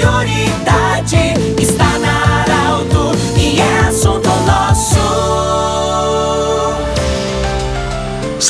[0.00, 0.49] prioridade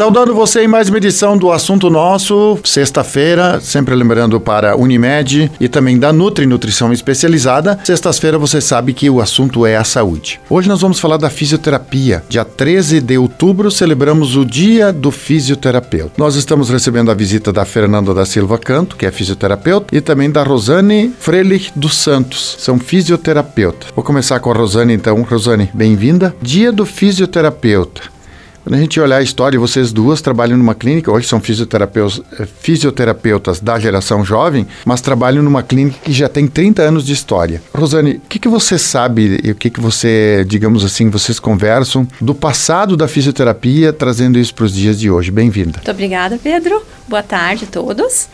[0.01, 5.69] Saudando você em mais uma edição do Assunto Nosso, sexta-feira, sempre lembrando para Unimed e
[5.69, 7.79] também da Nutri Nutrição Especializada.
[7.85, 10.41] Sexta-feira você sabe que o assunto é a saúde.
[10.49, 12.25] Hoje nós vamos falar da fisioterapia.
[12.31, 16.14] Dia 13 de outubro celebramos o Dia do Fisioterapeuta.
[16.17, 20.30] Nós estamos recebendo a visita da Fernanda da Silva Canto, que é fisioterapeuta, e também
[20.30, 23.91] da Rosane Frelich dos Santos, são fisioterapeutas.
[23.94, 25.21] Vou começar com a Rosane então.
[25.25, 26.35] Rosane, bem-vinda.
[26.41, 28.19] Dia do Fisioterapeuta.
[28.63, 32.47] Quando a gente olhar a história, vocês duas trabalham numa clínica, hoje são fisioterapeutas, eh,
[32.61, 37.62] fisioterapeutas da geração jovem, mas trabalham numa clínica que já tem 30 anos de história.
[37.75, 42.06] Rosane, o que, que você sabe e o que, que você, digamos assim, vocês conversam
[42.20, 45.30] do passado da fisioterapia, trazendo isso para os dias de hoje?
[45.30, 45.78] Bem-vinda.
[45.78, 46.83] Muito obrigada, Pedro.
[47.08, 48.28] Boa tarde a todos.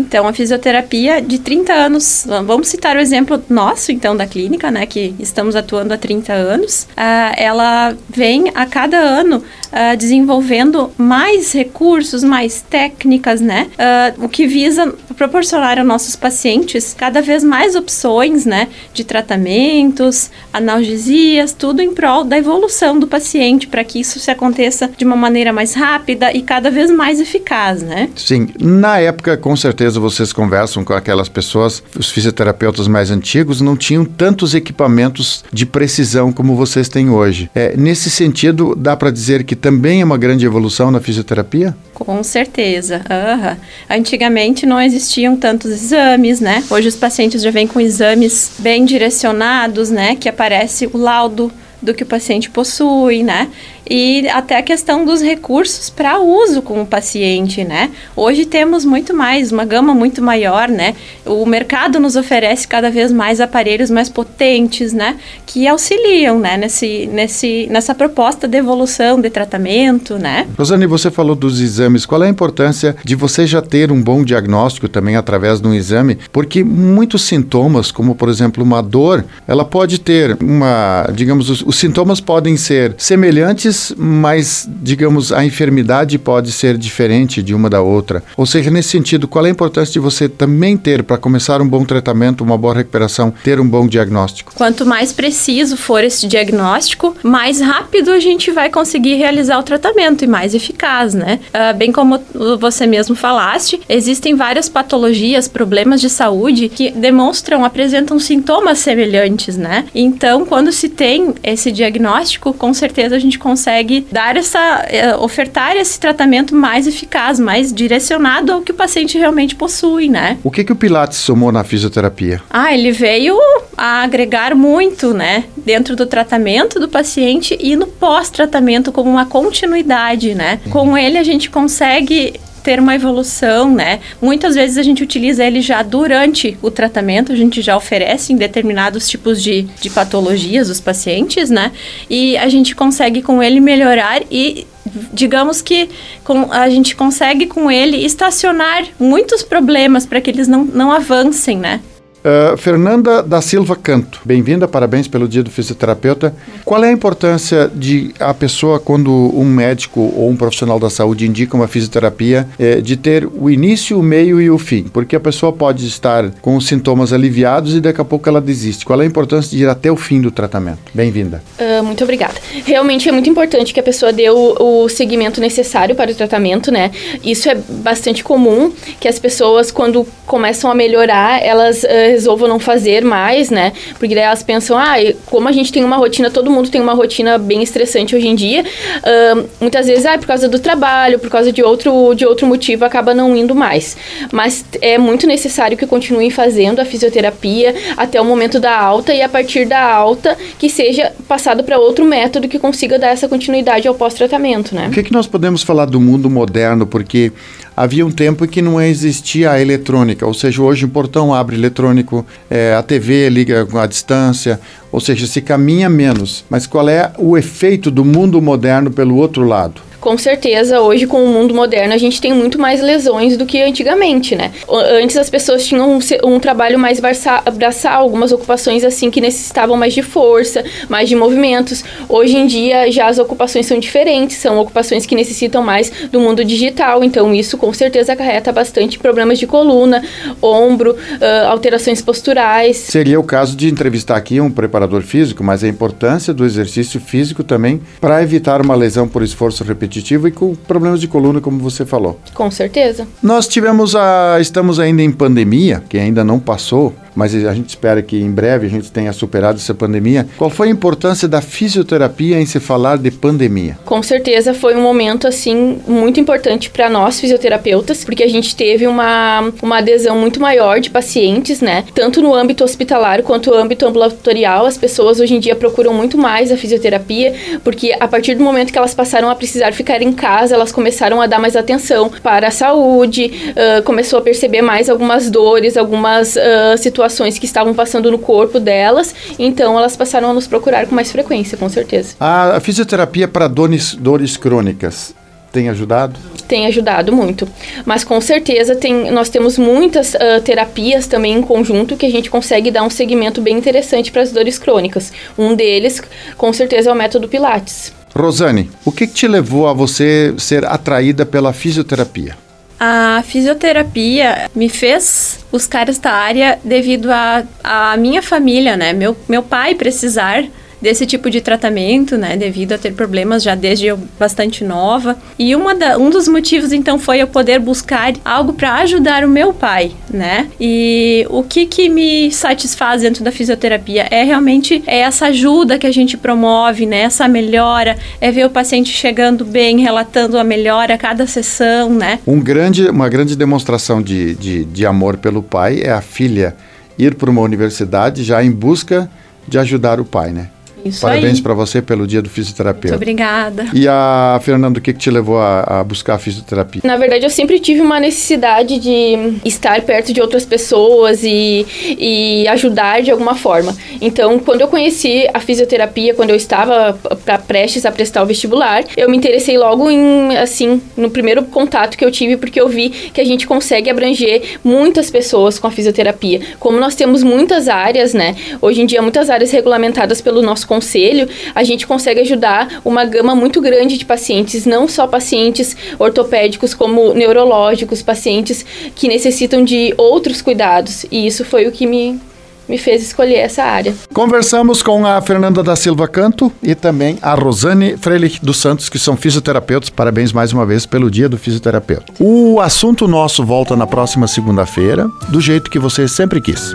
[0.00, 4.86] Então, a fisioterapia de 30 anos, vamos citar o exemplo nosso, então, da clínica, né,
[4.86, 11.52] que estamos atuando há 30 anos, uh, ela vem a cada ano uh, desenvolvendo mais
[11.52, 17.76] recursos, mais técnicas, né, uh, o que visa proporcionar aos nossos pacientes cada vez mais
[17.76, 24.18] opções, né, de tratamentos, analgesias, tudo em prol da evolução do paciente, para que isso
[24.18, 28.08] se aconteça de uma maneira mais rápida e cada vez mais eficaz, né?
[28.16, 33.60] Sim, na época, com certeza, certeza vocês conversam com aquelas pessoas, os fisioterapeutas mais antigos
[33.60, 37.50] não tinham tantos equipamentos de precisão como vocês têm hoje.
[37.54, 41.76] É, nesse sentido, dá para dizer que também é uma grande evolução na fisioterapia?
[41.92, 43.02] Com certeza.
[43.10, 43.56] Uhum.
[43.98, 46.62] Antigamente não existiam tantos exames, né?
[46.70, 50.14] Hoje os pacientes já vêm com exames bem direcionados, né?
[50.14, 51.50] Que aparece o laudo
[51.82, 53.48] do que o paciente possui, né?
[53.88, 57.90] E até a questão dos recursos para uso com o paciente, né?
[58.14, 60.94] Hoje temos muito mais, uma gama muito maior, né?
[61.24, 65.16] O mercado nos oferece cada vez mais aparelhos mais potentes, né?
[65.46, 66.56] Que auxiliam, né?
[66.56, 70.46] Nesse, nesse, nessa proposta de evolução, de tratamento, né?
[70.56, 72.06] Rosane, você falou dos exames.
[72.06, 75.74] Qual é a importância de você já ter um bom diagnóstico também através de um
[75.74, 76.18] exame?
[76.32, 81.76] Porque muitos sintomas, como por exemplo uma dor, ela pode ter uma, digamos, os, os
[81.76, 88.22] sintomas podem ser semelhantes mas, digamos, a enfermidade pode ser diferente de uma da outra.
[88.36, 91.68] Ou seja, nesse sentido, qual é a importância de você também ter, para começar um
[91.68, 94.52] bom tratamento, uma boa recuperação, ter um bom diagnóstico?
[94.54, 100.24] Quanto mais preciso for esse diagnóstico, mais rápido a gente vai conseguir realizar o tratamento
[100.24, 101.40] e mais eficaz, né?
[101.48, 102.20] Uh, bem como
[102.58, 109.84] você mesmo falaste, existem várias patologias, problemas de saúde que demonstram, apresentam sintomas semelhantes, né?
[109.94, 115.14] Então, quando se tem esse diagnóstico, com certeza a gente consegue consegue dar essa, eh,
[115.16, 120.38] ofertar esse tratamento mais eficaz, mais direcionado ao que o paciente realmente possui, né?
[120.42, 122.40] O que que o Pilates somou na fisioterapia?
[122.48, 123.36] Ah, ele veio
[123.76, 130.34] a agregar muito, né, dentro do tratamento do paciente e no pós-tratamento como uma continuidade,
[130.34, 130.60] né?
[130.70, 134.00] Com ele a gente consegue ter uma evolução, né?
[134.20, 138.36] Muitas vezes a gente utiliza ele já durante o tratamento, a gente já oferece em
[138.36, 141.72] determinados tipos de, de patologias os pacientes, né?
[142.08, 144.66] E a gente consegue com ele melhorar e
[145.12, 145.88] digamos que
[146.24, 151.58] com, a gente consegue com ele estacionar muitos problemas para que eles não, não avancem,
[151.58, 151.80] né?
[152.20, 156.34] Uh, Fernanda da Silva Canto, bem-vinda, parabéns pelo dia do fisioterapeuta.
[156.66, 161.26] Qual é a importância de a pessoa, quando um médico ou um profissional da saúde
[161.26, 164.82] indica uma fisioterapia, eh, de ter o início, o meio e o fim?
[164.82, 168.84] Porque a pessoa pode estar com os sintomas aliviados e daqui a pouco ela desiste.
[168.84, 170.78] Qual é a importância de ir até o fim do tratamento?
[170.92, 171.42] Bem-vinda.
[171.58, 172.34] Uh, muito obrigada.
[172.66, 176.70] Realmente é muito importante que a pessoa dê o, o seguimento necessário para o tratamento,
[176.70, 176.90] né?
[177.24, 178.70] Isso é bastante comum,
[179.00, 181.82] que as pessoas, quando começam a melhorar, elas.
[181.82, 183.72] Uh, resolvam não fazer mais, né?
[183.98, 184.96] Porque daí elas pensam, ah,
[185.26, 188.34] como a gente tem uma rotina, todo mundo tem uma rotina bem estressante hoje em
[188.34, 192.46] dia, uh, muitas vezes, ah, por causa do trabalho, por causa de outro, de outro
[192.46, 193.96] motivo, acaba não indo mais.
[194.32, 199.22] Mas é muito necessário que continuem fazendo a fisioterapia até o momento da alta e
[199.22, 203.86] a partir da alta que seja passado para outro método que consiga dar essa continuidade
[203.86, 204.88] ao pós-tratamento, né?
[204.88, 206.86] O que, que nós podemos falar do mundo moderno?
[206.86, 207.32] Porque
[207.80, 211.56] havia um tempo em que não existia a eletrônica, ou seja, hoje o portão abre
[211.56, 214.60] eletrônico, é, a TV liga à distância,
[214.92, 216.44] ou seja, se caminha menos.
[216.50, 219.80] Mas qual é o efeito do mundo moderno pelo outro lado?
[220.00, 223.60] Com certeza, hoje com o mundo moderno, a gente tem muito mais lesões do que
[223.60, 224.50] antigamente, né?
[224.68, 229.92] Antes as pessoas tinham um, um trabalho mais braçal, algumas ocupações assim que necessitavam mais
[229.92, 231.84] de força, mais de movimentos.
[232.08, 236.42] Hoje em dia já as ocupações são diferentes, são ocupações que necessitam mais do mundo
[236.44, 240.02] digital, então isso com certeza acarreta bastante problemas de coluna,
[240.40, 242.76] ombro, uh, alterações posturais.
[242.78, 247.44] Seria o caso de entrevistar aqui um preparador físico, mas a importância do exercício físico
[247.44, 251.84] também para evitar uma lesão por esforço repetitivo e com problemas de coluna, como você
[251.84, 252.18] falou.
[252.32, 253.06] Com certeza.
[253.22, 254.38] Nós tivemos a.
[254.40, 258.66] Estamos ainda em pandemia, que ainda não passou, mas a gente espera que em breve
[258.66, 260.26] a gente tenha superado essa pandemia.
[260.36, 263.78] Qual foi a importância da fisioterapia em se falar de pandemia?
[263.84, 268.86] Com certeza foi um momento assim muito importante para nós fisioterapeutas, porque a gente teve
[268.86, 271.84] uma, uma adesão muito maior de pacientes, né?
[271.94, 276.16] Tanto no âmbito hospitalar quanto no âmbito ambulatorial, as pessoas hoje em dia procuram muito
[276.16, 277.34] mais a fisioterapia,
[277.64, 281.20] porque a partir do momento que elas passaram a precisar ficar em casa, elas começaram
[281.20, 286.36] a dar mais atenção para a saúde, uh, começou a perceber mais algumas dores, algumas
[286.36, 290.86] uh, situações situações que estavam passando no corpo delas, então elas passaram a nos procurar
[290.86, 292.14] com mais frequência, com certeza.
[292.20, 295.14] A fisioterapia para dores, dores crônicas
[295.50, 296.20] tem ajudado?
[296.46, 297.48] Tem ajudado muito.
[297.84, 302.30] Mas com certeza tem, nós temos muitas uh, terapias também em conjunto que a gente
[302.30, 305.12] consegue dar um segmento bem interessante para as dores crônicas.
[305.36, 306.00] Um deles,
[306.36, 307.92] com certeza, é o método Pilates.
[308.14, 312.36] Rosane, o que, que te levou a você ser atraída pela fisioterapia?
[312.82, 318.94] A fisioterapia me fez buscar esta área devido a, a minha família, né?
[318.94, 320.44] Meu, meu pai precisar
[320.80, 325.16] desse tipo de tratamento, né, devido a ter problemas já desde eu bastante nova.
[325.38, 329.28] E uma da, um dos motivos então foi eu poder buscar algo para ajudar o
[329.28, 330.48] meu pai, né?
[330.60, 335.86] E o que que me satisfaz dentro da fisioterapia é realmente é essa ajuda que
[335.86, 337.02] a gente promove, né?
[337.02, 342.18] Essa melhora, é ver o paciente chegando bem, relatando a melhora a cada sessão, né?
[342.26, 346.56] Um grande, uma grande demonstração de, de, de amor pelo pai é a filha
[346.98, 349.10] ir para uma universidade já em busca
[349.48, 350.48] de ajudar o pai, né?
[350.84, 352.88] Isso Parabéns para você pelo dia do fisioterapeuta.
[352.88, 353.66] Muito obrigada.
[353.72, 356.82] E a Fernanda, o que, que te levou a, a, buscar a fisioterapia?
[356.84, 361.66] Na verdade, eu sempre tive uma necessidade de estar perto de outras pessoas e,
[361.98, 363.76] e ajudar de alguma forma.
[364.00, 368.84] Então, quando eu conheci a fisioterapia, quando eu estava pra, prestes a prestar o vestibular,
[368.96, 372.90] eu me interessei logo em, assim, no primeiro contato que eu tive, porque eu vi
[372.90, 376.40] que a gente consegue abranger muitas pessoas com a fisioterapia.
[376.58, 378.36] Como nós temos muitas áreas, né?
[378.60, 383.34] Hoje em dia, muitas áreas regulamentadas pelo nosso conselho, a gente consegue ajudar uma gama
[383.34, 388.64] muito grande de pacientes, não só pacientes ortopédicos, como neurológicos, pacientes
[388.94, 391.04] que necessitam de outros cuidados.
[391.10, 392.20] E isso foi o que me
[392.68, 393.92] me fez escolher essa área.
[394.14, 398.96] Conversamos com a Fernanda da Silva Canto e também a Rosane Freilich dos Santos, que
[398.96, 399.90] são fisioterapeutas.
[399.90, 402.12] Parabéns mais uma vez pelo dia do fisioterapeuta.
[402.20, 406.72] O assunto nosso volta na próxima segunda-feira, do jeito que você sempre quis.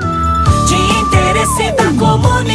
[0.68, 2.55] De interesse da comunidade.